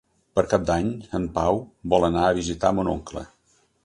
Per 0.37 0.43
Cap 0.53 0.63
d'Any 0.69 0.87
en 1.19 1.27
Pau 1.35 1.59
vol 1.95 2.07
anar 2.07 2.23
a 2.31 2.35
visitar 2.39 2.73
mon 2.79 2.91
oncle. 2.95 3.25